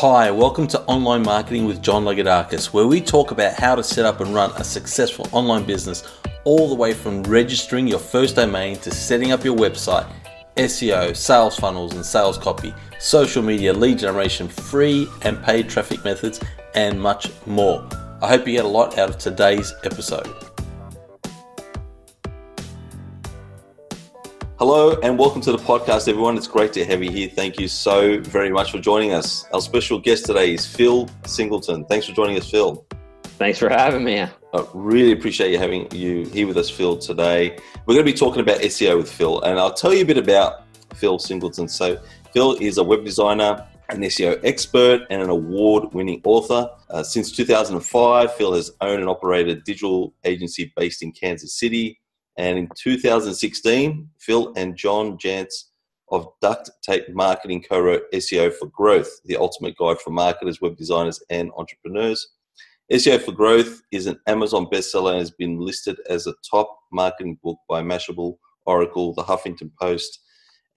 [0.00, 4.06] Hi, welcome to Online Marketing with John Lagodakis, where we talk about how to set
[4.06, 6.04] up and run a successful online business
[6.44, 10.10] all the way from registering your first domain to setting up your website,
[10.56, 16.40] SEO, sales funnels and sales copy, social media, lead generation, free and paid traffic methods,
[16.74, 17.86] and much more.
[18.22, 20.49] I hope you get a lot out of today's episode.
[24.60, 26.36] Hello and welcome to the podcast, everyone.
[26.36, 27.30] It's great to have you here.
[27.30, 29.46] Thank you so very much for joining us.
[29.54, 31.86] Our special guest today is Phil Singleton.
[31.86, 32.84] Thanks for joining us, Phil.
[33.38, 34.20] Thanks for having me.
[34.20, 34.30] I
[34.74, 37.56] really appreciate you having you here with us, Phil, today.
[37.86, 40.18] We're going to be talking about SEO with Phil, and I'll tell you a bit
[40.18, 40.64] about
[40.94, 41.66] Phil Singleton.
[41.66, 41.98] So,
[42.34, 46.68] Phil is a web designer, an SEO expert, and an award winning author.
[46.90, 51.98] Uh, since 2005, Phil has owned and operated a digital agency based in Kansas City
[52.38, 55.64] and in 2016, Phil and John Jantsch
[56.10, 60.76] of Duct Tape Marketing co wrote SEO for Growth, the ultimate guide for marketers, web
[60.76, 62.28] designers, and entrepreneurs.
[62.92, 67.38] SEO for Growth is an Amazon bestseller and has been listed as a top marketing
[67.42, 70.20] book by Mashable, Oracle, the Huffington Post,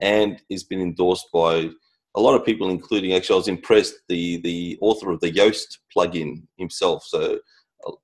[0.00, 1.70] and has been endorsed by
[2.14, 5.78] a lot of people, including actually, I was impressed the the author of the Yoast
[5.96, 7.04] plugin himself.
[7.04, 7.40] So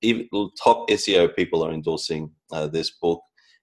[0.03, 0.29] even
[0.63, 3.23] top SEO people are endorsing uh, this book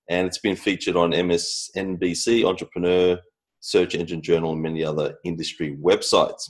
[0.10, 3.20] and it's been featured on MSNBC, Entrepreneur,
[3.60, 6.50] Search Engine Journal, and many other industry websites.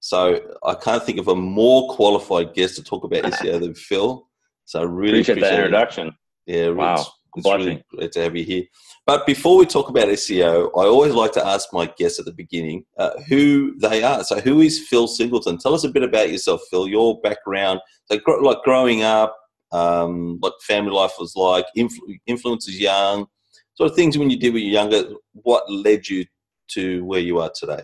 [0.00, 4.26] So I can't think of a more qualified guest to talk about SEO than Phil.
[4.64, 6.12] So I really appreciate, appreciate that introduction.
[6.46, 6.94] Yeah, wow.
[6.94, 8.64] It's, it's really great to have you here.
[9.06, 12.32] But before we talk about SEO, I always like to ask my guests at the
[12.32, 14.24] beginning uh, who they are.
[14.24, 15.58] So, who is Phil Singleton?
[15.58, 16.88] Tell us a bit about yourself, Phil.
[16.88, 19.36] Your background, like, like growing up,
[19.72, 23.26] um, what family life was like, influ- influences young,
[23.74, 25.14] sort of things when you did when you were younger.
[25.32, 26.24] What led you
[26.72, 27.82] to where you are today?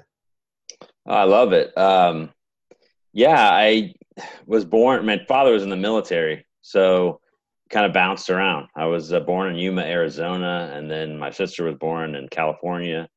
[1.07, 1.77] I love it.
[1.77, 2.31] Um,
[3.13, 3.95] yeah, I
[4.47, 5.05] was born.
[5.07, 7.21] My father was in the military, so
[7.71, 8.69] kind of bounced around.
[8.77, 13.09] I was uh, born in Yuma, Arizona, and then my sister was born in California.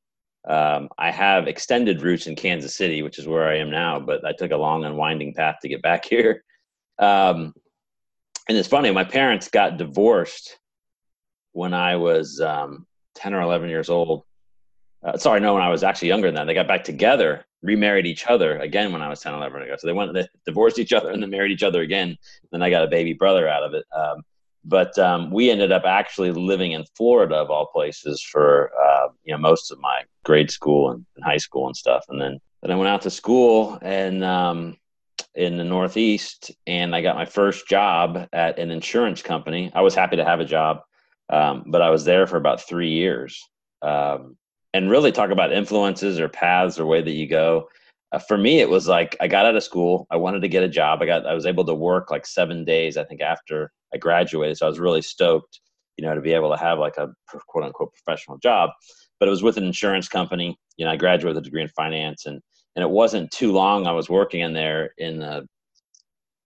[0.48, 4.26] Um, I have extended roots in Kansas City, which is where I am now, but
[4.26, 6.44] I took a long and winding path to get back here.
[7.00, 7.54] Um,
[8.48, 10.58] and it's funny, my parents got divorced
[11.52, 12.86] when I was um,
[13.16, 14.24] 10 or 11 years old.
[15.04, 16.46] Uh, sorry, no, when I was actually younger than that.
[16.46, 19.76] They got back together, remarried each other again when I was 10, 11 ago.
[19.78, 22.18] So they went, they divorced each other and then married each other again.
[22.52, 23.86] Then I got a baby brother out of it.
[23.96, 24.24] Um,
[24.68, 29.32] but um, we ended up actually living in Florida, of all places, for uh, you
[29.32, 32.04] know most of my grade school and, and, high school and stuff.
[32.10, 34.76] And then then I went out to school and um,
[35.36, 39.72] in the Northeast, and I got my first job at an insurance company.
[39.74, 40.82] I was happy to have a job,
[41.30, 43.40] um, but I was there for about three years.
[43.82, 44.38] Um,
[44.74, 47.68] and really talk about influences or paths or way that you go.
[48.12, 50.08] Uh, for me, it was like I got out of school.
[50.12, 51.02] I wanted to get a job.
[51.02, 52.96] I got I was able to work like seven days.
[52.96, 55.60] I think after I graduated, so I was really stoked,
[55.98, 57.10] you know, to be able to have like a
[57.48, 58.70] quote unquote professional job.
[59.20, 60.58] But it was with an insurance company.
[60.78, 62.42] You know, I graduated with a degree in finance and
[62.78, 65.46] and it wasn't too long I was working in there in the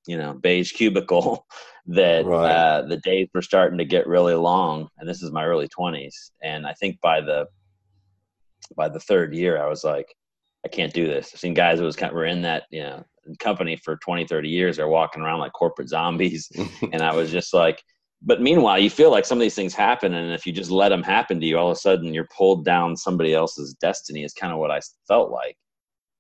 [0.08, 1.46] you know beige cubicle
[1.88, 2.50] that right.
[2.50, 6.32] uh, the days were starting to get really long and this is my early 20s
[6.42, 7.46] and I think by the
[8.76, 10.08] by the third year I was like
[10.64, 11.32] I can't do this.
[11.34, 13.04] I've seen guys who was kind of, were in that you know
[13.40, 16.50] company for 20 30 years they're walking around like corporate zombies
[16.94, 17.84] and I was just like
[18.22, 20.90] but meanwhile you feel like some of these things happen and if you just let
[20.90, 24.34] them happen to you all of a sudden you're pulled down somebody else's destiny is
[24.34, 25.58] kind of what I felt like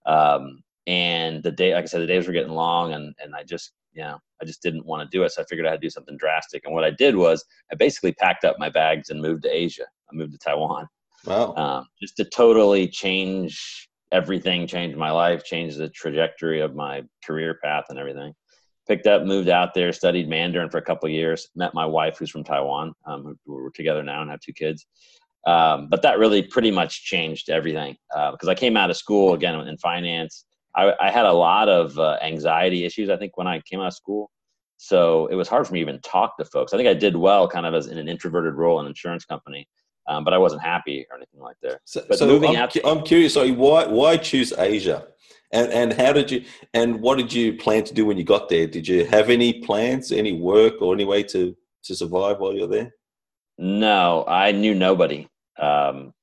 [0.05, 3.43] um, and the day, like I said, the days were getting long, and and I
[3.43, 5.31] just, you know, I just didn't want to do it.
[5.31, 6.65] So I figured I had to do something drastic.
[6.65, 9.85] And what I did was I basically packed up my bags and moved to Asia.
[10.11, 10.87] I moved to Taiwan.
[11.25, 11.53] Wow.
[11.55, 17.59] Um, just to totally change everything, change my life, change the trajectory of my career
[17.63, 18.33] path and everything.
[18.87, 21.47] Picked up, moved out there, studied Mandarin for a couple years.
[21.55, 22.93] Met my wife, who's from Taiwan.
[23.05, 24.87] Um, we're together now and have two kids.
[25.47, 29.33] Um, but that really pretty much changed everything because uh, I came out of school
[29.33, 30.45] again in finance.
[30.75, 33.09] I, I had a lot of uh, anxiety issues.
[33.09, 34.29] I think when I came out of school,
[34.77, 36.73] so it was hard for me to even talk to folks.
[36.73, 39.25] I think I did well, kind of as in an introverted role in an insurance
[39.25, 39.67] company,
[40.07, 41.79] um, but I wasn't happy or anything like that.
[41.85, 43.33] So, but so moving I'm, out, to- I'm curious.
[43.33, 45.07] Sorry, why why choose Asia?
[45.53, 48.49] And and how did you and what did you plan to do when you got
[48.49, 48.67] there?
[48.67, 52.67] Did you have any plans, any work, or any way to to survive while you're
[52.67, 52.91] there?
[53.61, 55.27] No, I knew nobody.
[55.59, 56.15] Um,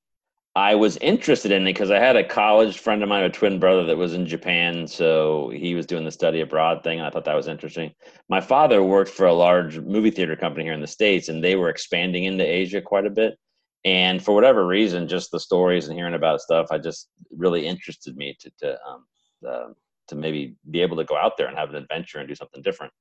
[0.56, 3.60] I was interested in it because I had a college friend of mine, a twin
[3.60, 4.88] brother that was in Japan.
[4.88, 6.98] So he was doing the study abroad thing.
[6.98, 7.94] And I thought that was interesting.
[8.28, 11.54] My father worked for a large movie theater company here in the States, and they
[11.54, 13.38] were expanding into Asia quite a bit.
[13.84, 18.16] And for whatever reason, just the stories and hearing about stuff, I just really interested
[18.16, 19.04] me to, to um,
[19.48, 19.68] uh,
[20.08, 22.62] to maybe be able to go out there and have an adventure and do something
[22.62, 22.92] different.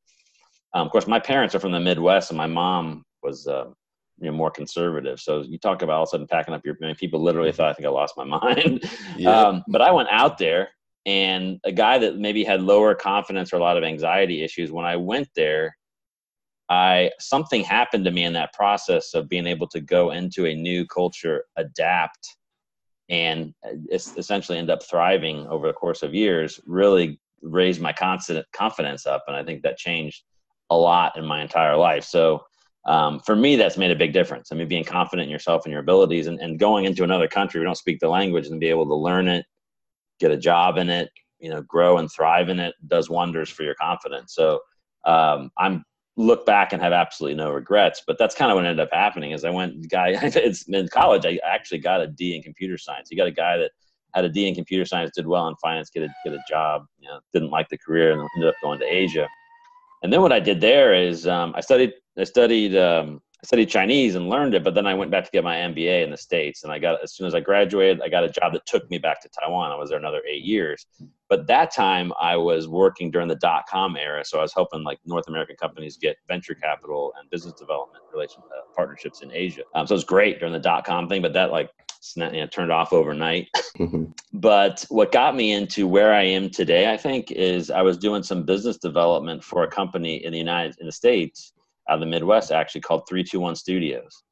[0.75, 3.71] Um, of course, my parents are from the Midwest, and my mom was uh,
[4.19, 5.19] you know more conservative.
[5.19, 6.75] So you talk about all of a sudden packing up your.
[6.95, 8.83] People literally thought I think I lost my mind.
[9.15, 9.29] Yeah.
[9.29, 10.69] Um, but I went out there,
[11.05, 14.71] and a guy that maybe had lower confidence or a lot of anxiety issues.
[14.71, 15.75] When I went there,
[16.69, 20.55] I something happened to me in that process of being able to go into a
[20.55, 22.37] new culture, adapt,
[23.09, 26.59] and uh, essentially end up thriving over the course of years.
[26.65, 30.23] Really raised my confidence up, and I think that changed
[30.69, 32.03] a lot in my entire life.
[32.03, 32.43] So
[32.87, 34.51] um, for me, that's made a big difference.
[34.51, 37.59] I mean, being confident in yourself and your abilities, and, and going into another country,
[37.59, 39.45] we don't speak the language, and be able to learn it,
[40.19, 43.63] get a job in it, you know, grow and thrive in it, does wonders for
[43.63, 44.33] your confidence.
[44.33, 44.61] So
[45.05, 45.83] um, I'm
[46.17, 48.01] look back and have absolutely no regrets.
[48.05, 49.31] But that's kind of what ended up happening.
[49.31, 51.25] Is I went guy it's in college.
[51.25, 53.09] I actually got a D in computer science.
[53.11, 53.71] You got a guy that
[54.13, 56.85] had a D in computer science, did well in finance, get a get a job.
[56.99, 59.27] You know, didn't like the career and ended up going to Asia.
[60.03, 63.69] And then what I did there is um, I studied I studied um, I studied
[63.69, 66.17] Chinese and learned it, but then I went back to get my MBA in the
[66.17, 66.63] States.
[66.63, 68.97] And I got, as soon as I graduated, I got a job that took me
[68.97, 69.71] back to Taiwan.
[69.71, 70.87] I was there another eight years.
[71.29, 74.25] But that time I was working during the dot com era.
[74.25, 78.41] So I was helping like North American companies get venture capital and business development relation
[78.45, 79.63] uh, partnerships in Asia.
[79.75, 81.69] Um, so it was great during the dot com thing, but that like
[82.15, 83.49] you know, turned off overnight.
[83.77, 84.05] Mm-hmm.
[84.33, 88.23] But what got me into where I am today, I think, is I was doing
[88.23, 91.53] some business development for a company in the United in the States
[91.89, 94.23] out of the Midwest actually called 321 Studios.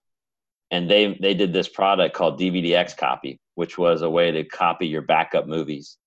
[0.72, 4.88] And they they did this product called DVD Copy, which was a way to copy
[4.88, 5.98] your backup movies.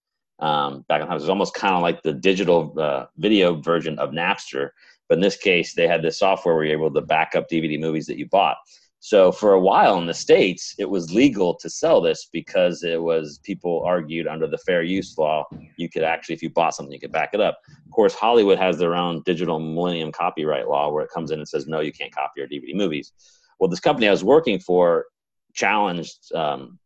[0.40, 3.99] Um, back in the it was almost kind of like the digital uh, video version
[3.99, 4.70] of Napster,
[5.08, 7.81] but in this case, they had this software where you're able to back up DVD
[7.81, 8.58] movies that you bought.
[9.00, 13.00] So for a while in the states, it was legal to sell this because it
[13.00, 15.46] was people argued under the fair use law.
[15.76, 17.60] You could actually, if you bought something, you could back it up.
[17.68, 21.48] Of course, Hollywood has their own digital millennium copyright law where it comes in and
[21.48, 23.12] says, no, you can't copy our DVD movies.
[23.60, 25.06] Well, this company I was working for
[25.54, 26.78] challenged um,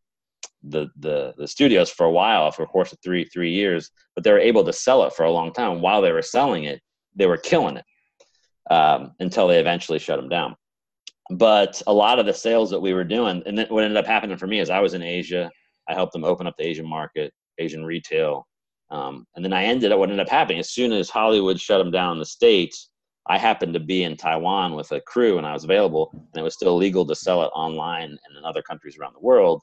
[0.62, 4.23] the, the the studios for a while, for a course of three three years, but
[4.23, 5.81] they were able to sell it for a long time.
[5.81, 6.81] While they were selling it,
[7.17, 7.85] they were killing it
[8.73, 10.56] um, until they eventually shut them down
[11.38, 14.06] but a lot of the sales that we were doing, and then what ended up
[14.06, 15.50] happening for me is I was in Asia.
[15.88, 18.46] I helped them open up the Asian market, Asian retail,
[18.90, 19.99] um, and then I ended up.
[19.99, 22.90] What ended up happening as soon as Hollywood shut them down in the states,
[23.26, 26.43] I happened to be in Taiwan with a crew, and I was available, and it
[26.43, 29.62] was still legal to sell it online and in other countries around the world.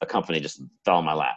[0.00, 1.36] A company just fell in my lap.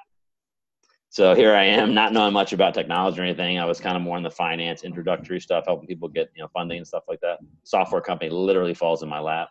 [1.12, 3.60] So here I am, not knowing much about technology or anything.
[3.60, 6.48] I was kind of more in the finance, introductory stuff, helping people get you know
[6.54, 7.40] funding and stuff like that.
[7.64, 9.50] Software company literally falls in my lap.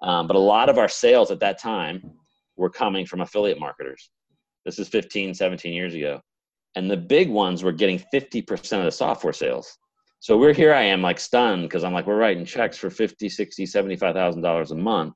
[0.00, 2.12] Um, but a lot of our sales at that time
[2.56, 4.08] were coming from affiliate marketers.
[4.64, 6.18] This is 15, 17 years ago.
[6.76, 9.76] And the big ones were getting 50% of the software sales.
[10.20, 13.28] So we're here I am like stunned because I'm like, we're writing checks for 50,
[13.28, 15.14] 60, $75,000 a month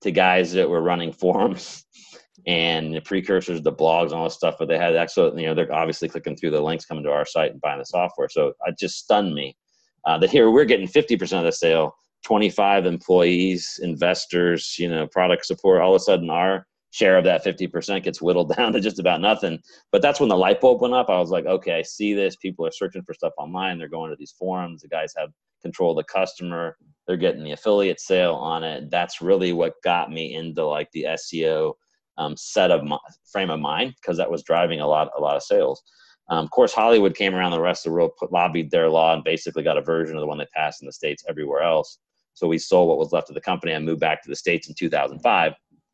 [0.00, 1.84] to guys that were running forums
[2.46, 4.56] and the precursors, the blogs, and all this stuff.
[4.58, 7.24] But they had actually, you know, they're obviously clicking through the links coming to our
[7.24, 8.28] site and buying the software.
[8.28, 9.56] So it just stunned me
[10.04, 11.94] uh, that here we're getting 50% of the sale
[12.24, 17.44] 25 employees, investors, you know, product support, all of a sudden our share of that
[17.44, 19.58] 50% gets whittled down to just about nothing.
[19.90, 21.10] But that's when the light bulb went up.
[21.10, 22.36] I was like, okay, I see this.
[22.36, 23.78] People are searching for stuff online.
[23.78, 24.82] They're going to these forums.
[24.82, 25.30] The guys have
[25.60, 26.76] control of the customer.
[27.06, 28.90] They're getting the affiliate sale on it.
[28.90, 31.74] That's really what got me into like the SEO
[32.18, 32.86] um, set of
[33.30, 35.82] frame of mind because that was driving a lot, a lot of sales.
[36.30, 39.14] Um, of course, Hollywood came around the rest of the world, put, lobbied their law,
[39.14, 41.98] and basically got a version of the one they passed in the states everywhere else.
[42.34, 44.68] So we sold what was left of the company and moved back to the States
[44.68, 45.52] in 2005.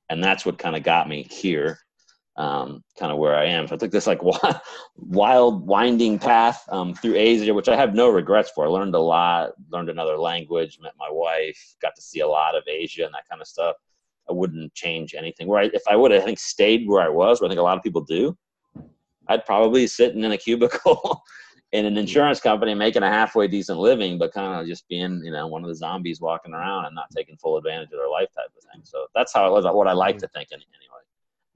[0.09, 1.79] And that's what kind of got me here,
[2.37, 3.69] um, kind of where I am.
[3.69, 4.21] So I took this like
[4.97, 8.65] wild, winding path um, through Asia, which I have no regrets for.
[8.65, 12.57] I learned a lot, learned another language, met my wife, got to see a lot
[12.57, 13.77] of Asia and that kind of stuff.
[14.31, 15.49] I wouldn't change anything.
[15.49, 17.61] Where I, if I would have, I think, stayed where I was, where I think
[17.61, 18.37] a lot of people do,
[19.29, 21.23] I'd probably sitting in a cubicle
[21.73, 25.33] in an insurance company making a halfway decent living, but kind of just being, you
[25.33, 28.29] know, one of the zombies walking around and not taking full advantage of their life
[28.35, 28.83] type of thing.
[28.85, 30.67] So that's how it was, what I like to think anyway.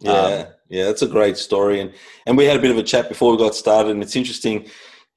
[0.00, 1.92] Yeah, um, yeah, that's a great story, and
[2.26, 4.68] and we had a bit of a chat before we got started, and it's interesting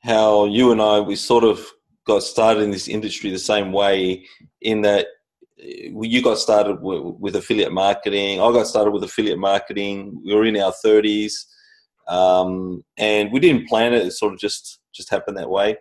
[0.01, 1.65] how you and I we sort of
[2.05, 4.25] got started in this industry the same way,
[4.61, 5.07] in that
[5.57, 8.39] you got started with, affiliate marketing.
[8.39, 10.21] I got started with affiliate marketing.
[10.23, 11.47] We were in our thirties,
[12.07, 14.05] um, and we didn't plan it.
[14.05, 15.77] It sort of just just happened that way.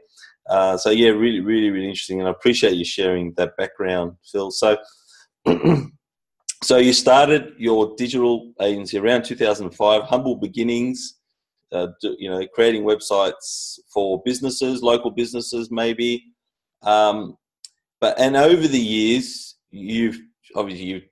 [0.48, 4.50] Uh, so yeah, really, really, really interesting, and I appreciate you sharing that background, Phil.
[4.50, 4.78] So,
[6.62, 11.14] so you started your digital agency around 2005, humble beginnings.
[11.72, 16.24] uh, you know, creating websites for businesses, local businesses, maybe.
[16.82, 17.36] Um,
[18.00, 20.18] but and over the years, you've
[20.54, 21.08] obviously you've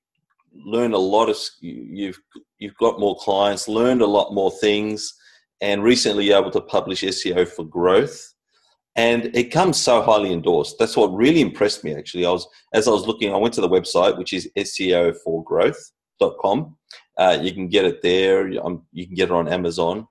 [0.65, 2.19] learned a lot of you've
[2.59, 5.15] you've got more clients, learned a lot more things,
[5.61, 8.33] and recently able to publish SEO for growth.
[8.97, 10.77] And it comes so highly endorsed.
[10.79, 11.93] That's what really impressed me.
[11.95, 16.77] Actually, I was as I was looking, I went to the website, which is SEO4Growth.com.
[17.17, 18.53] Uh, you can get it there.
[18.65, 20.07] Um, you can get it on Amazon.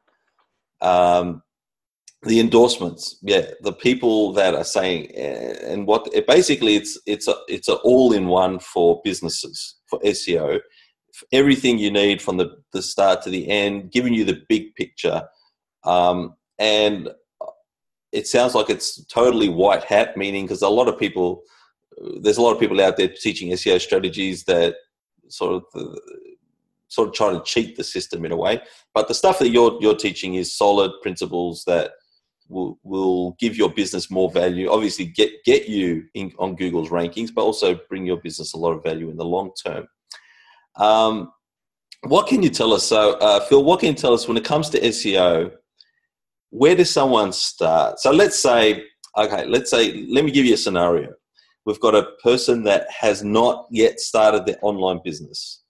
[0.81, 1.43] Um,
[2.25, 7.27] the endorsements, yeah, the people that are saying, eh, and what it, basically it's it's
[7.27, 10.59] a it's an all in one for businesses for SEO,
[11.13, 14.73] for everything you need from the the start to the end, giving you the big
[14.75, 15.23] picture,
[15.83, 17.09] um, and
[18.13, 21.43] it sounds like it's totally white hat, meaning because a lot of people,
[22.21, 24.75] there's a lot of people out there teaching SEO strategies that
[25.27, 25.97] sort of
[26.87, 28.61] sort of trying to cheat the system in a way.
[28.93, 31.91] But the stuff that you're you're teaching is solid principles that
[32.49, 34.69] will will give your business more value.
[34.69, 38.73] Obviously, get get you in, on Google's rankings, but also bring your business a lot
[38.73, 39.87] of value in the long term.
[40.77, 41.31] Um,
[42.03, 42.83] what can you tell us?
[42.83, 45.51] So, uh, Phil, what can you tell us when it comes to SEO?
[46.49, 47.99] Where does someone start?
[47.99, 48.83] So, let's say,
[49.17, 51.13] okay, let's say, let me give you a scenario.
[51.65, 55.63] We've got a person that has not yet started their online business.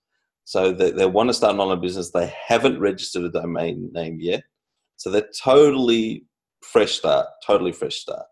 [0.44, 2.10] So they, they want to start an online business.
[2.10, 4.42] They haven't registered a domain name yet.
[4.96, 6.24] So they're totally
[6.64, 8.24] fresh start, totally fresh start.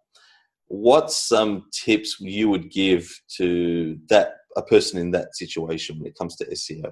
[0.68, 6.16] What's some tips you would give to that a person in that situation when it
[6.16, 6.90] comes to SEO?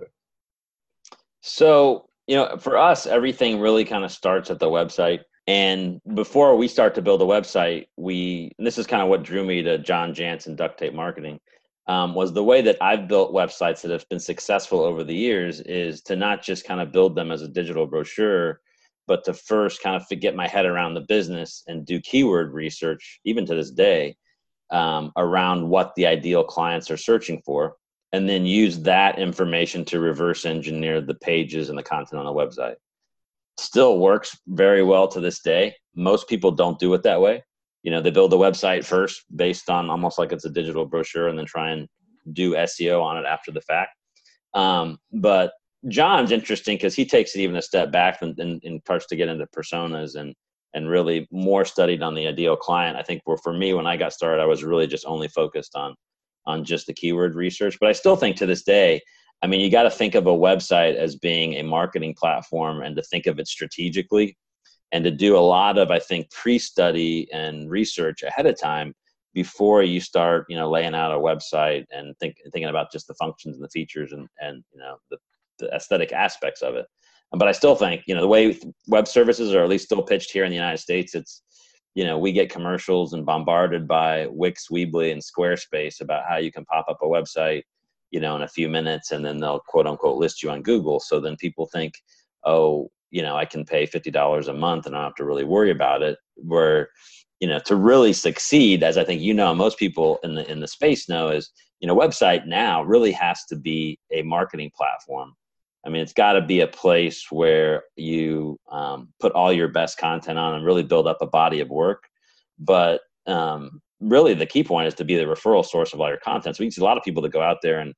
[1.40, 5.20] So, you know, for us, everything really kind of starts at the website.
[5.46, 9.44] And before we start to build a website, we this is kind of what drew
[9.44, 11.40] me to John Jantsch Duct Tape Marketing
[11.86, 15.60] um, was the way that I've built websites that have been successful over the years
[15.62, 18.60] is to not just kind of build them as a digital brochure,
[19.10, 23.18] but to first kind of get my head around the business and do keyword research,
[23.24, 24.14] even to this day,
[24.70, 27.74] um, around what the ideal clients are searching for,
[28.12, 32.32] and then use that information to reverse engineer the pages and the content on the
[32.32, 32.76] website.
[33.58, 35.74] Still works very well to this day.
[35.96, 37.42] Most people don't do it that way
[37.82, 41.28] you know they build a website first based on almost like it's a digital brochure
[41.28, 41.88] and then try and
[42.32, 43.90] do seo on it after the fact
[44.54, 45.52] um, but
[45.88, 49.16] john's interesting because he takes it even a step back and, and, and, starts to
[49.16, 50.34] get into personas and
[50.74, 52.96] and really more studied on the ideal client.
[52.96, 55.74] I think for, for me when i got started i was really just only focused
[55.74, 55.94] on
[56.46, 57.76] on just the keyword research.
[57.80, 59.00] But i still think to this day
[59.42, 62.94] i mean you got to think of a website as being a marketing platform and
[62.96, 64.36] to think of it strategically
[64.92, 68.94] and to do a lot of i think pre-study and research ahead of time
[69.34, 73.14] before you start you know laying out a website and think, thinking about just the
[73.14, 75.16] functions and the features and and you know the,
[75.60, 76.86] the aesthetic aspects of it
[77.32, 80.32] but i still think you know the way web services are at least still pitched
[80.32, 81.42] here in the united states it's
[81.94, 86.50] you know we get commercials and bombarded by wix weebly and squarespace about how you
[86.50, 87.62] can pop up a website
[88.10, 90.98] you know in a few minutes and then they'll quote unquote list you on google
[90.98, 91.94] so then people think
[92.44, 95.44] oh you know, I can pay $50 a month and I don't have to really
[95.44, 96.18] worry about it.
[96.36, 96.88] Where,
[97.40, 100.60] you know, to really succeed, as I think you know, most people in the in
[100.60, 101.50] the space know, is
[101.80, 105.34] you know, website now really has to be a marketing platform.
[105.84, 109.98] I mean, it's got to be a place where you um, put all your best
[109.98, 112.04] content on and really build up a body of work.
[112.58, 116.18] But um, really, the key point is to be the referral source of all your
[116.18, 116.56] content.
[116.56, 117.94] So we see a lot of people that go out there and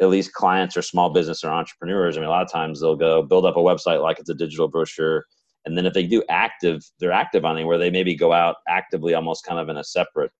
[0.00, 2.16] at least clients or small business or entrepreneurs.
[2.16, 4.34] I mean, a lot of times they'll go build up a website like it's a
[4.34, 5.24] digital brochure.
[5.64, 8.56] And then if they do active, they're active on it where they maybe go out
[8.68, 10.32] actively almost kind of in a separate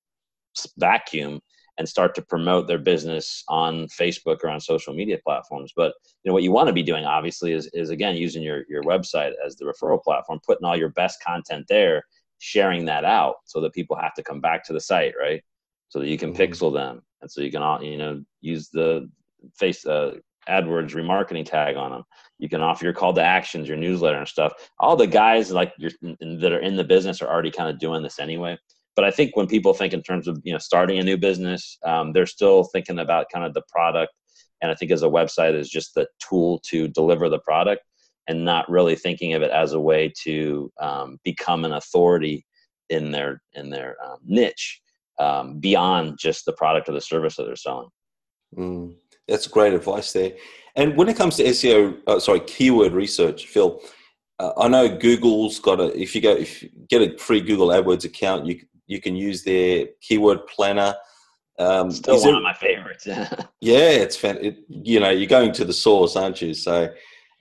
[0.79, 1.41] vacuum
[1.83, 5.73] and start to promote their business on Facebook or on social media platforms.
[5.75, 8.63] But you know what you want to be doing obviously is, is again using your,
[8.69, 12.05] your website as the referral platform, putting all your best content there,
[12.39, 15.43] sharing that out so that people have to come back to the site, right?
[15.89, 16.41] So that you can mm-hmm.
[16.41, 19.11] pixel them and so you can all you know use the
[19.57, 20.15] face uh,
[20.49, 22.05] AdWords remarketing tag on them.
[22.39, 24.53] You can offer your call to actions, your newsletter and stuff.
[24.79, 28.21] All the guys like that are in the business are already kind of doing this
[28.21, 28.57] anyway.
[28.95, 31.79] But I think when people think in terms of you know starting a new business,
[31.85, 34.13] um, they're still thinking about kind of the product.
[34.61, 37.83] And I think as a website is just the tool to deliver the product,
[38.29, 42.47] and not really thinking of it as a way to um, become an authority
[42.91, 44.81] in their in their um, niche
[45.19, 47.89] um, beyond just the product or the service that they're selling.
[48.57, 48.95] Mm.
[49.29, 50.33] That's great advice there.
[50.75, 53.81] And when it comes to SEO, uh, sorry, keyword research, Phil,
[54.39, 55.97] uh, I know Google's got a.
[55.99, 59.43] If you go, if you get a free Google AdWords account, you you can use
[59.43, 60.95] their keyword planner.
[61.59, 63.07] Um, Still one there, of my favorites.
[63.61, 64.39] yeah, it's fan.
[64.41, 66.55] It, you know, you're going to the source, aren't you?
[66.55, 66.93] So,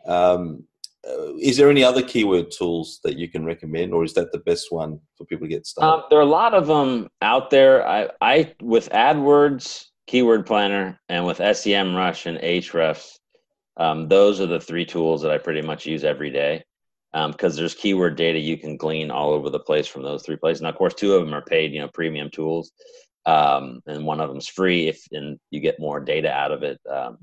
[0.05, 0.63] um,
[1.07, 4.39] uh, is there any other keyword tools that you can recommend, or is that the
[4.39, 5.91] best one for people to get started?
[5.91, 7.87] Um, there are a lot of them out there.
[7.87, 13.17] I, I with AdWords, Keyword Planner, and with SEMrush and Ahrefs,
[13.77, 16.63] um, those are the three tools that I pretty much use every day
[17.13, 20.37] because um, there's keyword data you can glean all over the place from those three
[20.37, 20.61] places.
[20.61, 22.71] Now, of course, two of them are paid, you know, premium tools,
[23.25, 26.79] um, and one of them's free if and you get more data out of it.
[26.89, 27.17] Um,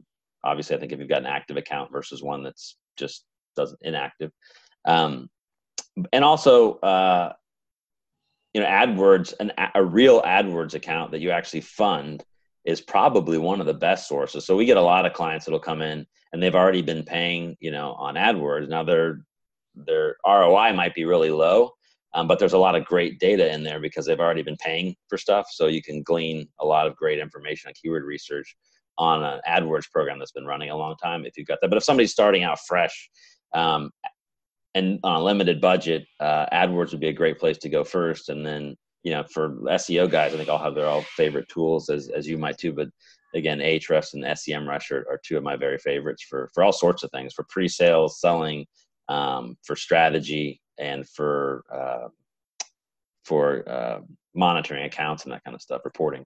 [0.44, 3.24] obviously, I think if you've got an active account versus one that's just
[3.56, 4.32] doesn't inactive,
[4.84, 5.28] um,
[6.12, 6.74] and also.
[6.78, 7.32] Uh,
[8.54, 12.24] you know, AdWords, an, a real AdWords account that you actually fund
[12.64, 14.44] is probably one of the best sources.
[14.44, 17.56] So we get a lot of clients that'll come in and they've already been paying,
[17.60, 18.68] you know, on AdWords.
[18.68, 19.22] Now their
[19.86, 21.70] their ROI might be really low,
[22.14, 24.96] um, but there's a lot of great data in there because they've already been paying
[25.08, 25.46] for stuff.
[25.50, 28.56] So you can glean a lot of great information on keyword research
[28.96, 31.68] on an AdWords program that's been running a long time if you've got that.
[31.68, 33.10] But if somebody's starting out fresh
[33.54, 33.90] um,
[34.74, 38.28] and on a limited budget, uh, AdWords would be a great place to go first.
[38.28, 41.88] And then, you know, for SEO guys, I think I'll have their all favorite tools
[41.90, 42.72] as, as you might too.
[42.72, 42.88] But
[43.34, 47.02] again, Ahrefs and SEMrush are, are two of my very favorites for, for all sorts
[47.02, 48.66] of things, for pre-sales, selling,
[49.08, 52.08] um, for strategy, and for uh,
[53.24, 54.00] for uh,
[54.34, 56.24] monitoring accounts and that kind of stuff, reporting.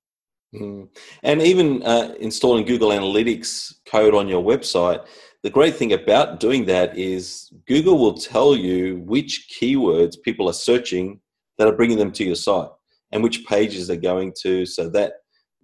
[0.54, 0.88] Mm.
[1.22, 5.06] And even uh, installing Google Analytics code on your website.
[5.42, 10.52] The great thing about doing that is Google will tell you which keywords people are
[10.52, 11.20] searching
[11.58, 12.68] that are bringing them to your site
[13.10, 14.64] and which pages they're going to.
[14.66, 15.14] So that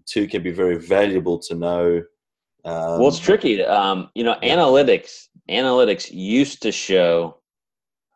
[0.06, 2.02] too can be very valuable to know.
[2.64, 3.62] Um, well, it's tricky.
[3.64, 4.56] Um, you know, yeah.
[4.56, 7.38] analytics analytics used to show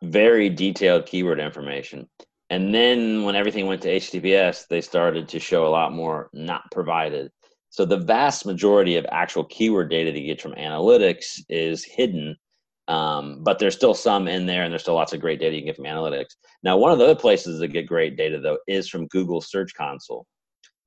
[0.03, 2.07] very detailed keyword information.
[2.49, 6.69] And then when everything went to HTTPS, they started to show a lot more not
[6.71, 7.31] provided.
[7.69, 12.35] So the vast majority of actual keyword data that you get from analytics is hidden,
[12.87, 15.61] um, but there's still some in there, and there's still lots of great data you
[15.61, 16.35] can get from analytics.
[16.61, 19.73] Now, one of the other places that get great data though is from Google Search
[19.73, 20.27] Console.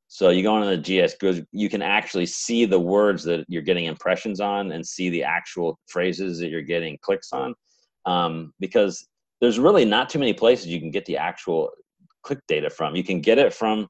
[0.09, 3.87] So you go into the GS, you can actually see the words that you're getting
[3.87, 7.55] impressions on and see the actual phrases that you're getting clicks on.
[8.05, 9.07] Um, because
[9.41, 11.71] there's really not too many places you can get the actual
[12.23, 12.95] click data from.
[12.95, 13.89] You can get it from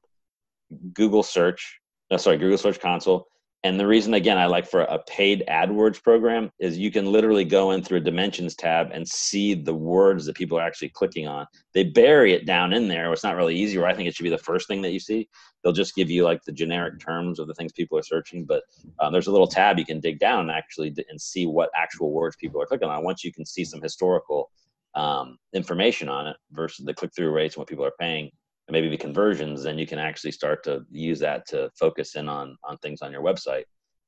[0.93, 3.27] Google search, no, sorry, Google Search Console.
[3.67, 7.43] And the reason, again, I like for a paid AdWords program is you can literally
[7.43, 11.27] go in through a dimensions tab and see the words that people are actually clicking
[11.27, 11.45] on.
[11.73, 13.11] They bury it down in there.
[13.11, 15.01] It's not really easy, where I think it should be the first thing that you
[15.01, 15.27] see.
[15.61, 18.63] They'll just give you like the generic terms of the things people are searching, but
[19.01, 22.13] um, there's a little tab you can dig down and actually and see what actual
[22.13, 23.03] words people are clicking on.
[23.03, 24.49] Once you can see some historical
[24.95, 28.31] um, information on it versus the click through rates and what people are paying,
[28.67, 32.27] and maybe the conversions, then you can actually start to use that to focus in
[32.27, 33.63] on on things on your website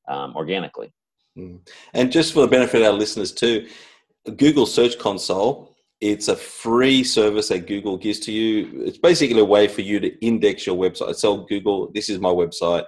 [0.07, 0.91] um, organically.
[1.37, 1.67] Mm.
[1.93, 3.67] And just for the benefit of our listeners too,
[4.37, 8.83] Google Search Console, it's a free service that Google gives to you.
[8.85, 11.19] It's basically a way for you to index your website.
[11.19, 12.85] Tell Google, this is my website.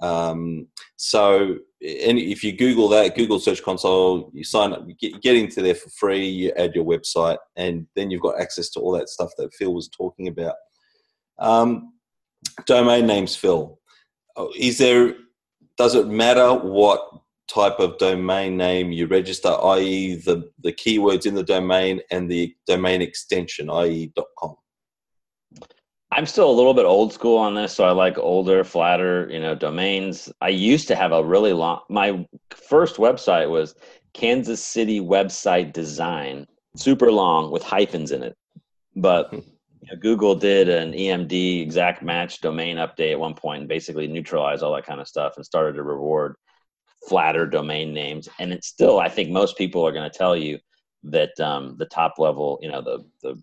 [0.00, 5.36] Um, so, if you Google that, Google Search Console, you sign up, you get, get
[5.36, 8.92] into there for free, you add your website, and then you've got access to all
[8.92, 10.54] that stuff that Phil was talking about.
[11.38, 11.92] Um,
[12.66, 13.78] domain names, Phil.
[14.36, 15.14] Oh, is there?
[15.76, 17.08] Does it matter what
[17.48, 22.54] type of domain name you register, i.e., the the keywords in the domain and the
[22.66, 24.56] domain extension, i.e., .com?
[26.10, 29.40] I'm still a little bit old school on this, so I like older, flatter, you
[29.40, 30.32] know, domains.
[30.40, 31.80] I used to have a really long.
[31.90, 33.74] My first website was
[34.14, 36.46] Kansas City website design,
[36.76, 38.36] super long with hyphens in it,
[38.96, 39.34] but
[39.80, 44.06] you know, Google did an EMD exact match domain update at one point and basically
[44.06, 46.36] neutralized all that kind of stuff and started to reward
[47.08, 48.28] flatter domain names.
[48.38, 50.58] And it's still, I think most people are going to tell you
[51.04, 53.40] that um, the top level, you know, the the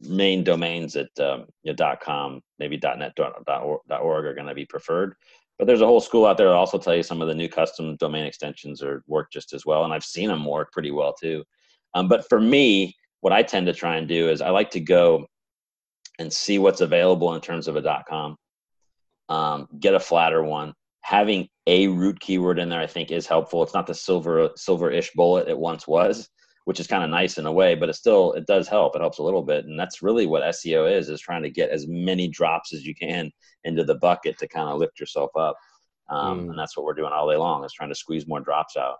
[0.00, 5.14] main domains at um, you know, .com, maybe .net, .org are going to be preferred.
[5.58, 7.48] But there's a whole school out there that also tell you some of the new
[7.48, 11.12] custom domain extensions are work just as well, and I've seen them work pretty well
[11.12, 11.44] too.
[11.94, 14.80] Um, but for me, what I tend to try and do is I like to
[14.80, 15.26] go
[16.18, 18.36] and see what's available in terms of a dot .com.
[19.28, 20.74] Um, get a flatter one.
[21.02, 23.62] Having a root keyword in there, I think, is helpful.
[23.62, 26.28] It's not the silver silver-ish bullet it once was,
[26.64, 28.96] which is kind of nice in a way, but it still it does help.
[28.96, 31.70] It helps a little bit, and that's really what SEO is: is trying to get
[31.70, 33.30] as many drops as you can
[33.64, 35.56] into the bucket to kind of lift yourself up.
[36.08, 36.50] Um, mm.
[36.50, 38.96] And that's what we're doing all day long: is trying to squeeze more drops out.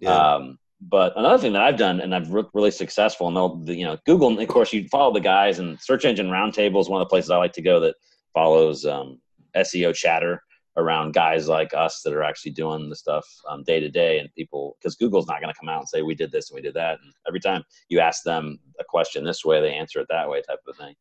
[0.00, 0.34] Yeah.
[0.34, 3.84] Um, but another thing that I've done and I've looked really successful, and they'll, you
[3.84, 7.06] know, Google, of course, you follow the guys, and Search Engine Roundtable is one of
[7.06, 7.94] the places I like to go that
[8.34, 9.20] follows um,
[9.54, 10.42] SEO chatter
[10.76, 14.32] around guys like us that are actually doing the stuff um, day to day and
[14.34, 16.62] people because google's not going to come out and say we did this and we
[16.62, 20.06] did that and every time you ask them a question this way they answer it
[20.08, 20.94] that way type of thing.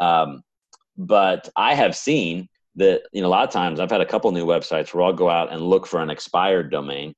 [0.00, 0.42] Um,
[0.96, 4.30] but i have seen that you know a lot of times i've had a couple
[4.32, 7.14] new websites where i'll go out and look for an expired domain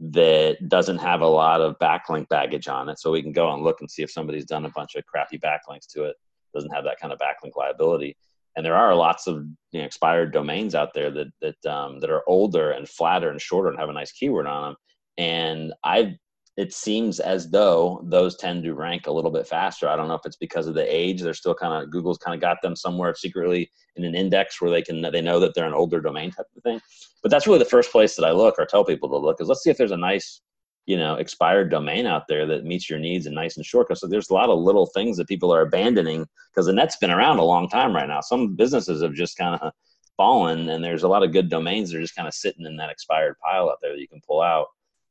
[0.00, 3.62] that doesn't have a lot of backlink baggage on it so we can go and
[3.62, 6.16] look and see if somebody's done a bunch of crappy backlinks to it
[6.52, 8.16] doesn't have that kind of backlink liability
[8.56, 12.10] and there are lots of you know, expired domains out there that that um, that
[12.10, 14.76] are older and flatter and shorter and have a nice keyword on them.
[15.16, 16.16] And I,
[16.56, 19.88] it seems as though those tend to rank a little bit faster.
[19.88, 21.20] I don't know if it's because of the age.
[21.20, 24.70] They're still kind of Google's kind of got them somewhere secretly in an index where
[24.70, 26.80] they can they know that they're an older domain type of thing.
[27.22, 29.48] But that's really the first place that I look or tell people to look is
[29.48, 30.42] let's see if there's a nice
[30.86, 34.06] you know expired domain out there that meets your needs and nice and short so
[34.06, 37.38] there's a lot of little things that people are abandoning because the net's been around
[37.38, 39.72] a long time right now some businesses have just kind of
[40.18, 42.76] fallen and there's a lot of good domains that are just kind of sitting in
[42.76, 44.66] that expired pile out there that you can pull out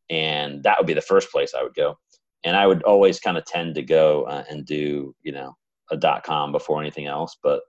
[0.09, 1.97] and that would be the first place i would go
[2.43, 5.53] and i would always kind of tend to go uh, and do you know
[5.91, 7.61] a dot com before anything else but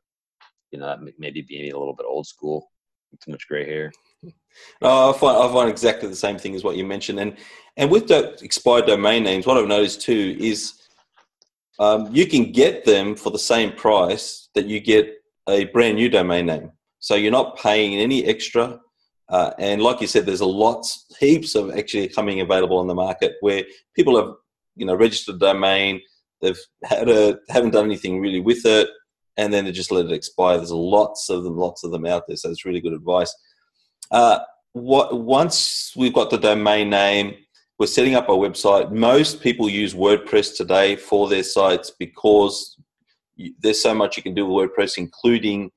[0.70, 2.68] you know that maybe be a little bit old school
[3.22, 3.92] too much gray hair
[4.80, 7.36] no, I find I find exactly the same thing as what you mentioned, and
[7.76, 10.74] and with the expired domain names, what I've noticed too is
[11.78, 15.12] um, you can get them for the same price that you get
[15.48, 16.70] a brand new domain name.
[17.00, 18.80] So you're not paying any extra.
[19.28, 22.94] Uh, and like you said, there's a lots, heaps of actually coming available on the
[22.94, 24.34] market where people have,
[24.76, 26.00] you know, registered domain,
[26.42, 28.88] they've had a, haven't done anything really with it,
[29.36, 30.58] and then they just let it expire.
[30.58, 32.36] There's lots of them, lots of them out there.
[32.36, 33.34] So it's really good advice.
[34.10, 34.40] Uh,
[34.72, 37.34] what once we've got the domain name,
[37.78, 38.92] we're setting up our website.
[38.92, 42.76] Most people use WordPress today for their sites because
[43.58, 45.70] there's so much you can do with WordPress, including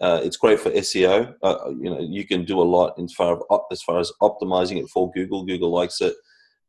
[0.00, 1.34] uh, it's great for SEO.
[1.42, 4.80] Uh, you know, you can do a lot as far as, as far as optimizing
[4.80, 5.44] it for Google.
[5.44, 6.14] Google likes it.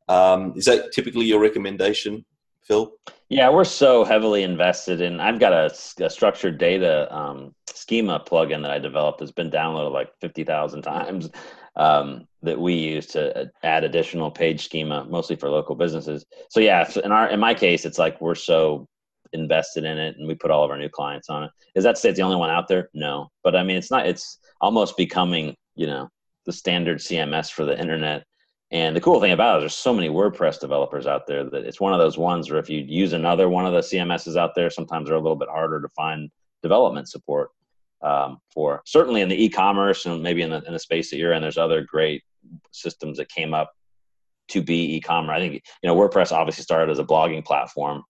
[0.10, 2.26] Um, is that typically your recommendation,
[2.64, 2.92] Phil?
[3.30, 5.22] Yeah, we're so heavily invested in.
[5.22, 9.94] I've got a, a structured data um, schema plugin that I developed that's been downloaded
[9.94, 11.30] like fifty thousand times
[11.78, 16.26] um, that we use to uh, add additional page schema, mostly for local businesses.
[16.50, 18.88] So yeah, in our in my case, it's like we're so
[19.34, 21.52] invested in it, and we put all of our new clients on it.
[21.76, 22.90] Is that state the only one out there?
[22.94, 24.08] No, but I mean, it's not.
[24.08, 26.10] It's almost becoming you know
[26.46, 28.26] the standard CMS for the internet.
[28.74, 31.66] And the cool thing about it is there's so many WordPress developers out there that
[31.66, 34.56] it's one of those ones where if you use another one of the CMSs out
[34.56, 37.50] there, sometimes they're a little bit harder to find development support
[38.02, 41.34] um, for certainly in the e-commerce and maybe in the, in the space that you're
[41.34, 42.24] in there's other great
[42.72, 43.72] systems that came up
[44.48, 48.04] to be e-commerce i think you know wordpress obviously started as a blogging platform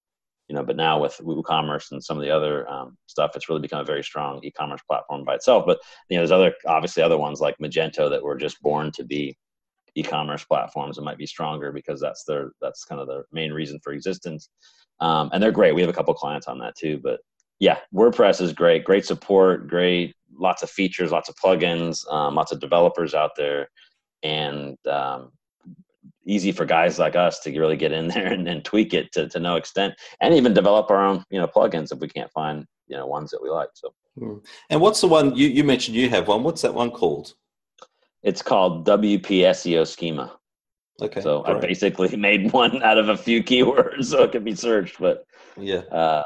[0.51, 3.61] you know but now with woocommerce and some of the other um, stuff it's really
[3.61, 5.63] become a very strong e-commerce platform by itself.
[5.65, 9.05] But you know there's other obviously other ones like magento that were just born to
[9.05, 9.37] be
[9.95, 13.79] e-commerce platforms that might be stronger because that's their that's kind of the main reason
[13.81, 14.49] for existence.
[14.99, 15.73] Um, and they're great.
[15.73, 17.21] We have a couple clients on that too but
[17.61, 18.83] yeah, WordPress is great.
[18.83, 23.69] Great support, great, lots of features, lots of plugins, um, lots of developers out there,
[24.23, 25.31] and um,
[26.25, 29.27] easy for guys like us to really get in there and, and tweak it to,
[29.29, 32.65] to no extent, and even develop our own you know plugins if we can't find
[32.87, 33.69] you know ones that we like.
[33.73, 34.37] So, hmm.
[34.69, 35.95] and what's the one you you mentioned?
[35.95, 36.43] You have one.
[36.43, 37.33] What's that one called?
[38.23, 40.37] It's called WP SEO Schema.
[41.01, 41.21] Okay.
[41.21, 44.99] So I basically made one out of a few keywords so it can be searched,
[44.99, 45.25] but
[45.57, 45.79] yeah.
[45.79, 46.23] Uh,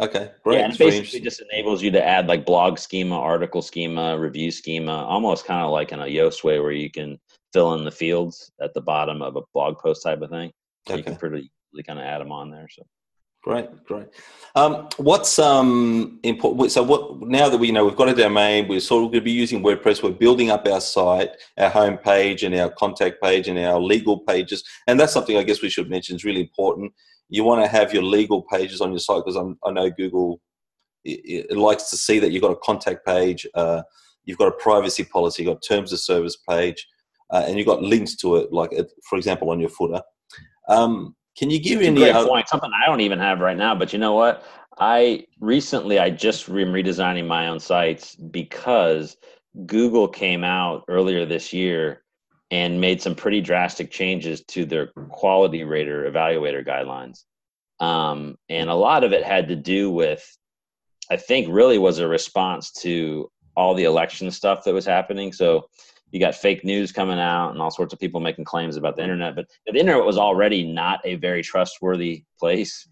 [0.00, 0.58] Okay, great.
[0.58, 5.04] Yeah, and basically just enables you to add like blog schema, article schema, review schema,
[5.04, 7.20] almost kind of like in a Yoast way where you can
[7.52, 10.50] fill in the fields at the bottom of a blog post type of thing.
[10.88, 10.98] Okay.
[10.98, 12.66] You can pretty easily kind of add them on there.
[12.70, 12.82] So
[13.42, 14.08] great, great.
[14.54, 16.72] Um, what's um important?
[16.72, 19.24] So what now that we know we've got a domain, we're sort of going to
[19.24, 20.02] be using WordPress.
[20.02, 24.18] We're building up our site, our home page, and our contact page, and our legal
[24.20, 24.64] pages.
[24.86, 26.92] And that's something I guess we should mention is really important
[27.30, 30.40] you want to have your legal pages on your site because I know Google
[31.04, 33.82] it, it, likes to see that you've got a contact page, uh,
[34.24, 36.86] you've got a privacy policy, you've got terms of service page,
[37.32, 38.72] uh, and you've got links to it, like
[39.08, 40.02] for example on your footer.
[40.68, 42.48] Um, can you give any great other- point?
[42.48, 44.44] Something I don't even have right now, but you know what?
[44.78, 49.16] I recently I just am redesigning my own sites because
[49.66, 52.02] Google came out earlier this year
[52.50, 57.24] and made some pretty drastic changes to their quality rater evaluator guidelines.
[57.84, 60.24] Um, and a lot of it had to do with,
[61.10, 65.32] I think, really was a response to all the election stuff that was happening.
[65.32, 65.68] So
[66.10, 69.02] you got fake news coming out and all sorts of people making claims about the
[69.02, 69.36] internet.
[69.36, 72.88] But the internet was already not a very trustworthy place.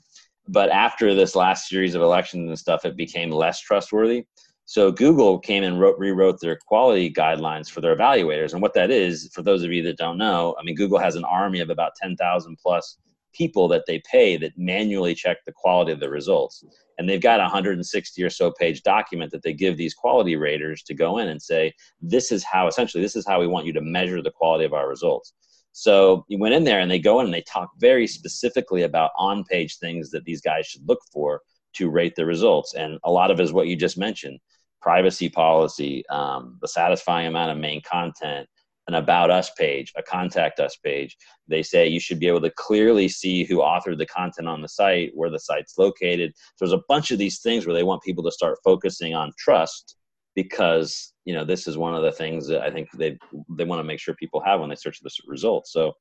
[0.47, 4.25] But after this last series of elections and stuff, it became less trustworthy.
[4.65, 8.53] So Google came and wrote, rewrote their quality guidelines for their evaluators.
[8.53, 11.17] And what that is, for those of you that don't know, I mean, Google has
[11.17, 12.99] an army of about 10,000 plus
[13.33, 16.65] people that they pay that manually check the quality of the results.
[16.99, 20.83] And they've got a 160 or so page document that they give these quality raters
[20.85, 23.73] to go in and say, this is how, essentially, this is how we want you
[23.75, 25.33] to measure the quality of our results.
[25.73, 29.13] So you went in there and they go in and they talk very specifically about
[29.17, 31.43] on page things that these guys should look for
[31.75, 32.75] to rate the results.
[32.75, 34.41] And a lot of it is what you just mentioned
[34.81, 38.49] privacy policy, um, the satisfying amount of main content,
[38.89, 41.17] an about us page, a contact us page.
[41.47, 44.69] They say you should be able to clearly see who authored the content on the
[44.69, 46.33] site, where the site's located.
[46.57, 49.33] So there's a bunch of these things where they want people to start focusing on
[49.39, 49.97] trust
[50.35, 53.19] because you know this is one of the things that I think they
[53.57, 55.73] they want to make sure people have when they search the results.
[55.73, 55.93] So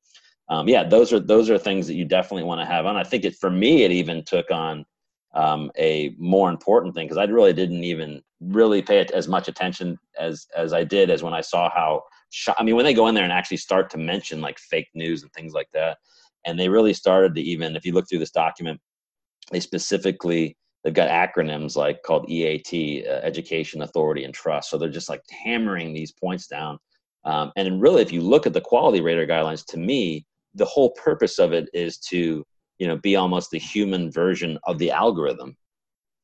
[0.49, 2.95] um, yeah, those are those are things that you definitely want to have on.
[2.95, 4.85] I think it for me it even took on
[5.33, 9.47] um, a more important thing because I really didn't even really pay it as much
[9.47, 12.03] attention as as I did as when I saw how.
[12.57, 15.23] I mean, when they go in there and actually start to mention like fake news
[15.23, 15.97] and things like that,
[16.45, 18.79] and they really started to even if you look through this document,
[19.51, 24.69] they specifically they've got acronyms like called EAT, uh, Education, Authority, and Trust.
[24.69, 26.79] So they're just like hammering these points down.
[27.25, 30.91] Um, and really, if you look at the quality rater guidelines, to me, the whole
[30.91, 32.45] purpose of it is to
[32.79, 35.55] you know be almost the human version of the algorithm.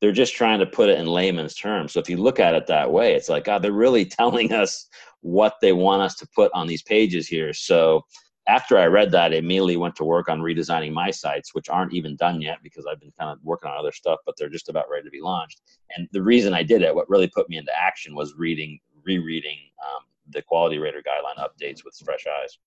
[0.00, 1.92] They're just trying to put it in layman's terms.
[1.92, 4.86] So if you look at it that way it's like god they're really telling us
[5.20, 7.52] what they want us to put on these pages here.
[7.52, 8.04] So
[8.46, 11.94] after i read that i immediately went to work on redesigning my sites which aren't
[11.94, 14.68] even done yet because i've been kind of working on other stuff but they're just
[14.68, 15.62] about ready to be launched.
[15.96, 19.58] And the reason i did it what really put me into action was reading rereading
[19.84, 22.58] um, the quality rater guideline updates with fresh eyes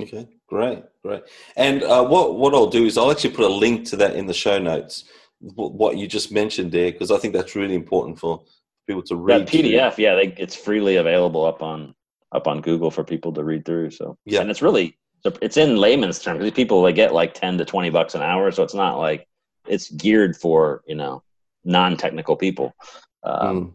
[0.00, 1.22] Okay, great, great.
[1.56, 4.26] And uh, what what I'll do is I'll actually put a link to that in
[4.26, 5.04] the show notes.
[5.40, 8.42] What you just mentioned there, because I think that's really important for
[8.86, 9.46] people to read.
[9.46, 10.04] That PDF, through.
[10.04, 11.94] yeah, they, it's freely available up on
[12.32, 13.90] up on Google for people to read through.
[13.90, 14.98] So yeah, and it's really
[15.40, 18.50] it's in layman's terms because people they get like ten to twenty bucks an hour,
[18.50, 19.28] so it's not like
[19.66, 21.22] it's geared for you know
[21.64, 22.74] non technical people,
[23.22, 23.72] um, mm.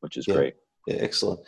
[0.00, 0.34] which is yeah.
[0.34, 0.54] great.
[0.86, 1.40] Yeah, excellent.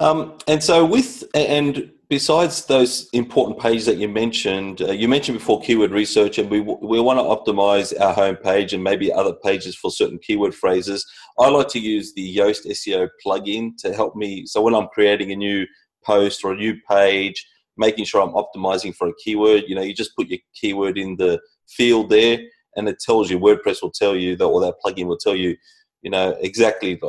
[0.00, 5.38] Um, and so with and besides those important pages that you mentioned, uh, you mentioned
[5.38, 9.74] before keyword research, and we we want to optimize our homepage and maybe other pages
[9.74, 11.06] for certain keyword phrases.
[11.38, 14.44] I like to use the Yoast SEO plugin to help me.
[14.44, 15.64] So when I'm creating a new
[16.04, 17.46] post or a new page,
[17.78, 21.16] making sure I'm optimizing for a keyword, you know, you just put your keyword in
[21.16, 22.40] the field there,
[22.76, 23.38] and it tells you.
[23.38, 25.56] WordPress will tell you that, or that plugin will tell you,
[26.02, 27.00] you know, exactly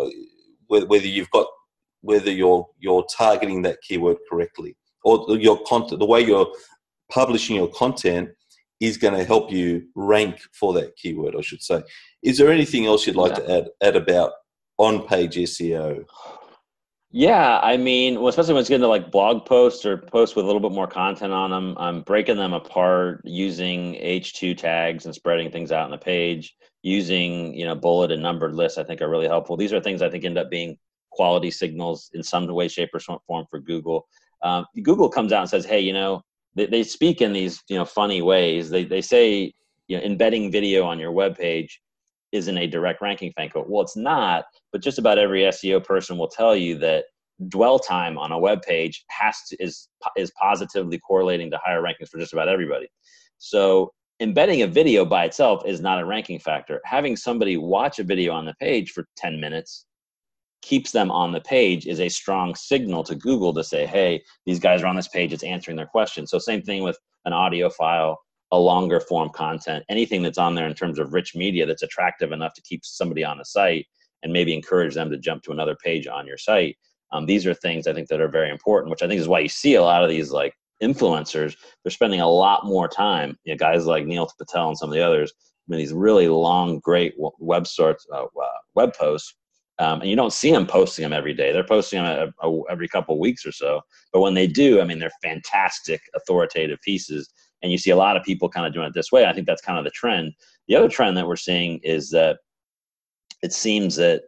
[0.68, 1.48] whether you've got
[2.00, 6.52] whether you're you're targeting that keyword correctly or your content, the way you're
[7.12, 8.30] publishing your content
[8.80, 11.84] is going to help you rank for that keyword, I should say.
[12.22, 13.46] Is there anything else you'd like yeah.
[13.46, 14.32] to add, add about
[14.78, 16.06] on page SEO?
[17.16, 20.46] Yeah, I mean, well, especially when it's getting to like blog posts or posts with
[20.46, 25.14] a little bit more content on them, I'm breaking them apart using H2 tags and
[25.14, 26.56] spreading things out on the page.
[26.82, 29.56] Using you know bullet and numbered lists, I think are really helpful.
[29.56, 30.78] These are things I think end up being
[31.12, 34.06] quality signals in some way, shape, or form for Google
[34.44, 36.22] um, Google comes out and says, hey, you know,
[36.56, 38.70] they, they speak in these you know funny ways.
[38.70, 39.54] They they say
[39.88, 41.82] you know embedding video on your web page
[42.32, 43.62] isn't a direct ranking factor.
[43.66, 47.06] Well, it's not, but just about every SEO person will tell you that
[47.48, 52.10] dwell time on a web page has to is is positively correlating to higher rankings
[52.10, 52.88] for just about everybody.
[53.38, 56.80] So embedding a video by itself is not a ranking factor.
[56.86, 59.86] Having somebody watch a video on the page for 10 minutes
[60.64, 64.60] keeps them on the page is a strong signal to Google to say, hey, these
[64.60, 66.26] guys are on this page, it's answering their question.
[66.26, 68.20] So, same thing with an audio file,
[68.52, 72.32] a longer form content, anything that's on there in terms of rich media that's attractive
[72.32, 73.86] enough to keep somebody on the site
[74.24, 76.78] and maybe encourage them to jump to another page on your site.
[77.12, 79.40] Um, these are things I think that are very important, which I think is why
[79.40, 81.56] you see a lot of these like influencers.
[81.84, 83.38] They're spending a lot more time.
[83.44, 85.32] You know, guys like Neil Patel and some of the others.
[85.38, 88.26] I mean, these really long, great web sorts, uh,
[88.76, 89.36] web posts
[89.80, 91.52] um, and you don't see them posting them every day.
[91.52, 93.82] They're posting them a, a, every couple of weeks or so.
[94.12, 97.30] But when they do, I mean, they're fantastic, authoritative pieces.
[97.62, 99.26] And you see a lot of people kind of doing it this way.
[99.26, 100.34] I think that's kind of the trend.
[100.68, 102.38] The other trend that we're seeing is that
[103.42, 104.24] it seems that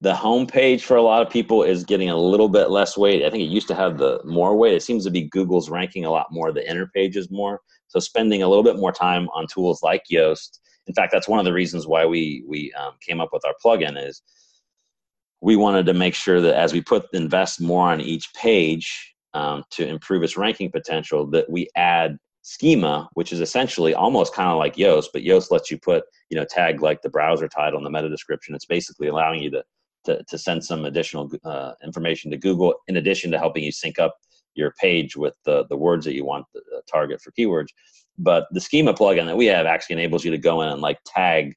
[0.00, 3.24] the homepage for a lot of people is getting a little bit less weight.
[3.24, 4.74] I think it used to have the more weight.
[4.74, 7.60] It seems to be Google's ranking a lot more the inner pages more.
[7.88, 10.58] So spending a little bit more time on tools like Yoast.
[10.86, 13.54] In fact, that's one of the reasons why we we um, came up with our
[13.64, 14.22] plugin is
[15.40, 19.62] we wanted to make sure that as we put invest more on each page um,
[19.70, 24.58] to improve its ranking potential, that we add schema, which is essentially almost kind of
[24.58, 27.86] like Yoast, but Yoast lets you put you know tag like the browser title and
[27.86, 28.54] the meta description.
[28.54, 29.64] It's basically allowing you to
[30.04, 33.98] to, to send some additional uh, information to Google, in addition to helping you sync
[33.98, 34.16] up
[34.54, 37.68] your page with the, the words that you want to target for keywords.
[38.18, 40.98] But the schema plugin that we have actually enables you to go in and like
[41.04, 41.54] tag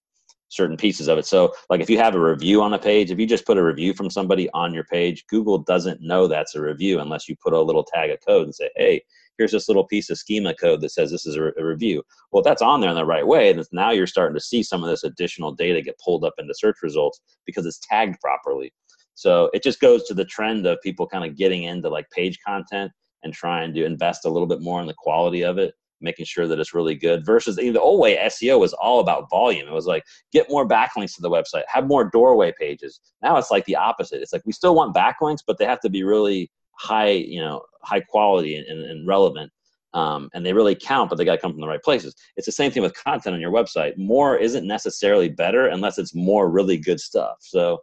[0.51, 1.25] certain pieces of it.
[1.25, 3.63] So, like if you have a review on a page, if you just put a
[3.63, 7.53] review from somebody on your page, Google doesn't know that's a review unless you put
[7.53, 9.01] a little tag of code and say, hey,
[9.37, 12.03] here's this little piece of schema code that says this is a, re- a review.
[12.31, 14.83] Well, that's on there in the right way, And now you're starting to see some
[14.83, 18.73] of this additional data get pulled up into search results because it's tagged properly.
[19.15, 22.39] So it just goes to the trend of people kind of getting into like page
[22.45, 22.91] content
[23.23, 26.47] and trying to invest a little bit more in the quality of it making sure
[26.47, 29.67] that it's really good versus the old way SEO was all about volume.
[29.67, 32.99] It was like get more backlinks to the website, have more doorway pages.
[33.21, 34.21] Now it's like the opposite.
[34.21, 37.61] It's like we still want backlinks, but they have to be really high, you know,
[37.83, 39.51] high quality and, and relevant.
[39.93, 42.15] Um, and they really count, but they got to come from the right places.
[42.37, 43.97] It's the same thing with content on your website.
[43.97, 47.37] More isn't necessarily better unless it's more really good stuff.
[47.41, 47.79] So,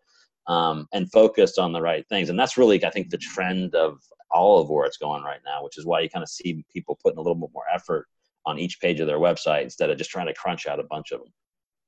[0.46, 2.30] um, and focused on the right things.
[2.30, 5.62] And that's really, I think, the trend of all of where it's going right now,
[5.62, 8.06] which is why you kind of see people putting a little bit more effort
[8.46, 11.12] on each page of their website instead of just trying to crunch out a bunch
[11.12, 11.32] of them.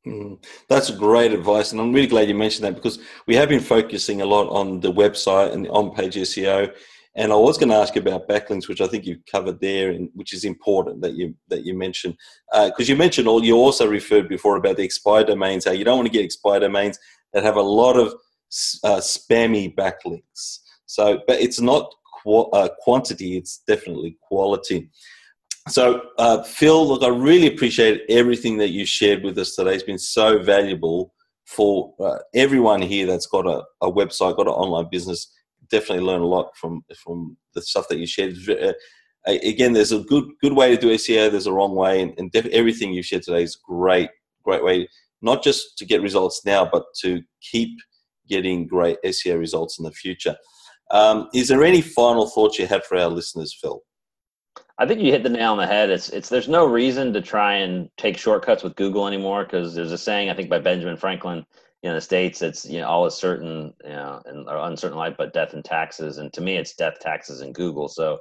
[0.07, 3.61] Mm, that's great advice, and I'm really glad you mentioned that because we have been
[3.61, 6.74] focusing a lot on the website and on-page SEO.
[7.16, 10.09] And I was going to ask about backlinks, which I think you've covered there, and
[10.14, 12.16] which is important that you that you mentioned
[12.53, 13.44] because uh, you mentioned all.
[13.44, 15.64] You also referred before about the expired domains.
[15.64, 16.98] How you don't want to get expired domains
[17.33, 18.14] that have a lot of
[18.85, 20.61] uh, spammy backlinks.
[20.87, 24.90] So, but it's not qu- uh, quantity; it's definitely quality.
[25.68, 29.74] So, uh, Phil, look, I really appreciate everything that you shared with us today.
[29.74, 31.14] It's been so valuable
[31.46, 35.30] for uh, everyone here that's got a, a website, got an online business.
[35.70, 38.37] Definitely learn a lot from from the stuff that you shared.
[38.48, 38.72] Uh,
[39.26, 41.30] again, there's a good good way to do SEO.
[41.30, 44.11] There's a wrong way, and, and def- everything you've shared today is great,
[44.44, 44.88] great way
[45.22, 47.78] not just to get results now, but to keep
[48.28, 50.37] getting great SEO results in the future.
[50.90, 53.83] Um, is there any final thoughts you have for our listeners, Phil?
[54.79, 55.90] I think you hit the nail on the head.
[55.90, 59.92] It's it's there's no reason to try and take shortcuts with Google anymore because there's
[59.92, 61.44] a saying I think by Benjamin Franklin
[61.83, 65.35] in the states it's you know all is certain you know and uncertain life but
[65.35, 67.88] death and taxes and to me it's death taxes and Google.
[67.88, 68.20] So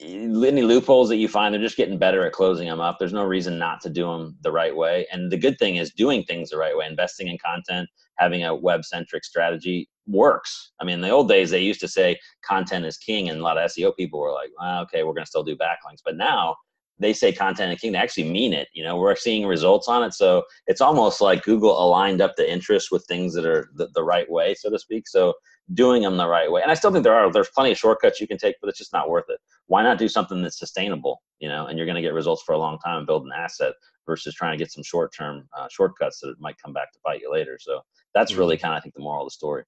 [0.00, 3.24] any loopholes that you find they're just getting better at closing them up there's no
[3.24, 6.50] reason not to do them the right way and the good thing is doing things
[6.50, 10.72] the right way investing in content having a web centric strategy works.
[10.80, 13.42] I mean in the old days they used to say content is king and a
[13.42, 16.02] lot of seo people were like well, okay we're going to still do backlinks.
[16.04, 16.56] But now
[16.98, 20.02] they say content is king they actually mean it you know we're seeing results on
[20.02, 20.14] it.
[20.14, 24.02] So it's almost like google aligned up the interests with things that are the, the
[24.02, 25.06] right way so to speak.
[25.08, 25.34] So
[25.74, 28.22] doing them the right way and i still think there are there's plenty of shortcuts
[28.22, 29.38] you can take but it's just not worth it.
[29.66, 32.54] Why not do something that's sustainable you know and you're going to get results for
[32.54, 33.74] a long time and build an asset
[34.06, 37.20] versus trying to get some short term uh, shortcuts that might come back to bite
[37.20, 37.58] you later.
[37.60, 37.82] So
[38.14, 38.62] that's really mm-hmm.
[38.62, 39.64] kind of i think the moral of the story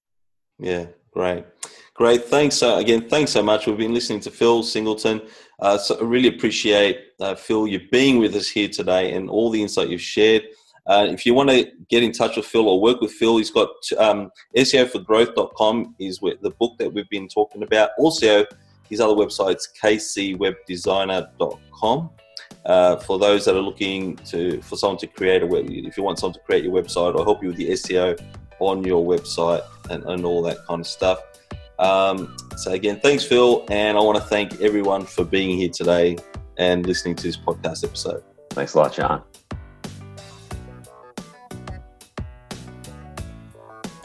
[0.59, 1.45] yeah great.
[1.93, 2.25] Great.
[2.25, 3.67] Thanks uh, again thanks so much.
[3.67, 5.21] We've been listening to phil singleton.
[5.59, 9.49] Uh, so i really appreciate uh, phil you being with us here today and all
[9.49, 10.43] the insight you've shared.
[10.87, 13.51] Uh, if you want to get in touch with Phil or work with Phil, he's
[13.51, 17.91] got um, SEOforgrowth.com is the book that we've been talking about.
[17.99, 18.45] Also,
[18.89, 22.09] his other website's kcwebdesigner.com.
[22.65, 26.03] Uh, for those that are looking to for someone to create a web, if you
[26.03, 28.19] want someone to create your website or help you with the SEO
[28.61, 31.19] on your website and, and all that kind of stuff.
[31.79, 36.15] Um, so again, thanks, Phil, and I want to thank everyone for being here today
[36.57, 38.23] and listening to this podcast episode.
[38.51, 39.23] Thanks a lot, John.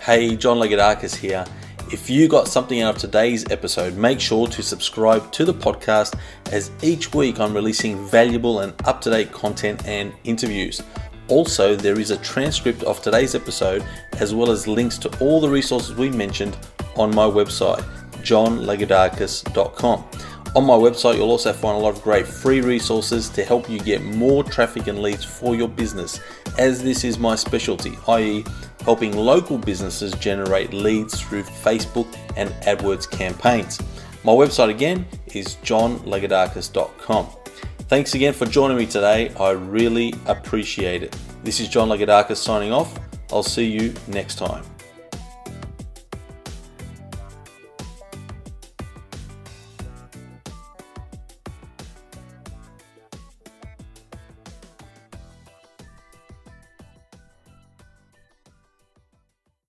[0.01, 1.45] Hey, John Lagoudakis here.
[1.93, 6.19] If you got something out of today's episode, make sure to subscribe to the podcast
[6.51, 10.83] as each week I'm releasing valuable and up to date content and interviews.
[11.29, 13.85] Also, there is a transcript of today's episode
[14.19, 16.57] as well as links to all the resources we mentioned
[16.97, 17.83] on my website,
[18.23, 20.05] johnlagoudakis.com.
[20.55, 23.79] On my website, you'll also find a lot of great free resources to help you
[23.79, 26.19] get more traffic and leads for your business,
[26.57, 28.43] as this is my specialty, i.e.,
[28.83, 33.79] helping local businesses generate leads through Facebook and AdWords campaigns.
[34.25, 37.27] My website again is johnlagoudakis.com.
[37.89, 39.33] Thanks again for joining me today.
[39.39, 41.17] I really appreciate it.
[41.45, 42.99] This is John Lagoudakis signing off.
[43.31, 44.65] I'll see you next time.